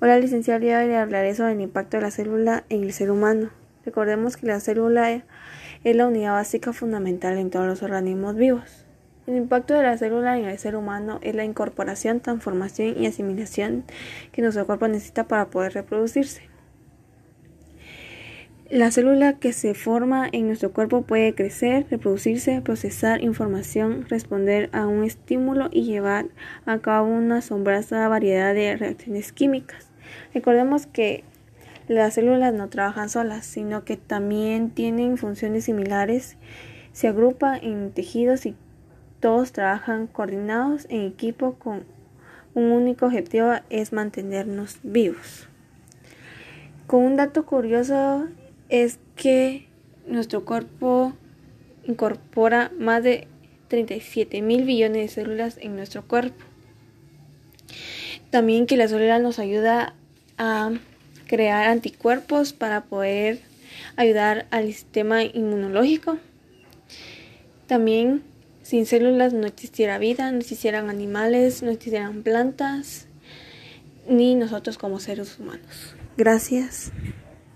Hola 0.00 0.20
licenciada, 0.20 0.60
hoy 0.60 0.86
le 0.86 0.96
hablaré 0.96 1.34
sobre 1.34 1.54
el 1.54 1.60
impacto 1.60 1.96
de 1.96 2.04
la 2.04 2.12
célula 2.12 2.62
en 2.68 2.84
el 2.84 2.92
ser 2.92 3.10
humano. 3.10 3.50
Recordemos 3.84 4.36
que 4.36 4.46
la 4.46 4.60
célula 4.60 5.10
es 5.10 5.96
la 5.96 6.06
unidad 6.06 6.34
básica 6.34 6.72
fundamental 6.72 7.36
en 7.36 7.50
todos 7.50 7.66
los 7.66 7.82
organismos 7.82 8.36
vivos. 8.36 8.86
El 9.26 9.34
impacto 9.34 9.74
de 9.74 9.82
la 9.82 9.98
célula 9.98 10.38
en 10.38 10.44
el 10.44 10.56
ser 10.56 10.76
humano 10.76 11.18
es 11.20 11.34
la 11.34 11.42
incorporación, 11.42 12.20
transformación 12.20 12.94
y 12.96 13.06
asimilación 13.06 13.82
que 14.30 14.40
nuestro 14.40 14.66
cuerpo 14.66 14.86
necesita 14.86 15.24
para 15.26 15.46
poder 15.50 15.72
reproducirse. 15.72 16.42
La 18.70 18.92
célula 18.92 19.32
que 19.40 19.52
se 19.52 19.74
forma 19.74 20.28
en 20.30 20.46
nuestro 20.46 20.72
cuerpo 20.72 21.02
puede 21.02 21.34
crecer, 21.34 21.86
reproducirse, 21.90 22.60
procesar 22.60 23.20
información, 23.24 24.06
responder 24.08 24.70
a 24.72 24.86
un 24.86 25.02
estímulo 25.02 25.70
y 25.72 25.82
llevar 25.82 26.26
a 26.66 26.78
cabo 26.78 27.08
una 27.08 27.38
asombrosa 27.38 28.06
variedad 28.06 28.54
de 28.54 28.76
reacciones 28.76 29.32
químicas. 29.32 29.87
Recordemos 30.34 30.86
que 30.86 31.24
las 31.88 32.14
células 32.14 32.52
no 32.52 32.68
trabajan 32.68 33.08
solas, 33.08 33.46
sino 33.46 33.84
que 33.84 33.96
también 33.96 34.70
tienen 34.70 35.16
funciones 35.16 35.64
similares, 35.64 36.36
se 36.92 37.08
agrupan 37.08 37.60
en 37.62 37.92
tejidos 37.92 38.44
y 38.46 38.54
todos 39.20 39.52
trabajan 39.52 40.06
coordinados 40.06 40.86
en 40.90 41.06
equipo 41.06 41.54
con 41.54 41.84
un 42.54 42.72
único 42.72 43.06
objetivo 43.06 43.52
es 43.70 43.92
mantenernos 43.92 44.78
vivos. 44.82 45.48
Con 46.86 47.04
un 47.04 47.16
dato 47.16 47.44
curioso 47.44 48.26
es 48.68 48.98
que 49.16 49.66
nuestro 50.06 50.44
cuerpo 50.44 51.12
incorpora 51.84 52.70
más 52.78 53.02
de 53.02 53.28
37 53.68 54.42
mil 54.42 54.64
billones 54.64 55.02
de 55.02 55.08
células 55.08 55.58
en 55.60 55.76
nuestro 55.76 56.06
cuerpo. 56.06 56.44
También 58.30 58.66
que 58.66 58.76
la 58.76 58.88
célula 58.88 59.18
nos 59.18 59.38
ayuda 59.38 59.94
a 60.38 60.72
crear 61.26 61.68
anticuerpos 61.68 62.52
para 62.52 62.84
poder 62.84 63.40
ayudar 63.96 64.46
al 64.50 64.66
sistema 64.66 65.22
inmunológico. 65.22 66.18
También 67.66 68.22
sin 68.62 68.86
células 68.86 69.32
no 69.32 69.46
existiera 69.46 69.98
vida, 69.98 70.30
no 70.30 70.38
existieran 70.38 70.90
animales, 70.90 71.62
no 71.62 71.70
existieran 71.70 72.22
plantas, 72.22 73.06
ni 74.08 74.34
nosotros 74.34 74.78
como 74.78 75.00
seres 75.00 75.38
humanos. 75.38 75.94
Gracias. 76.16 76.92